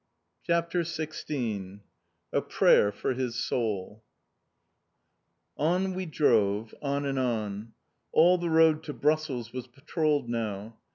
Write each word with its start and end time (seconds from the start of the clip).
CHAPTER 0.41 0.79
XVI 0.79 1.81
A 2.33 2.41
PRAYER 2.41 2.91
FOR 2.91 3.13
HIS 3.13 3.35
SOUL 3.35 4.03
On 5.57 5.93
we 5.93 6.07
drove, 6.07 6.73
on 6.81 7.05
and 7.05 7.19
on. 7.19 7.73
All 8.11 8.39
the 8.39 8.49
road 8.49 8.81
to 8.85 8.93
Brussels 8.93 9.53
was 9.53 9.67
patrolled 9.67 10.27
now. 10.27 10.79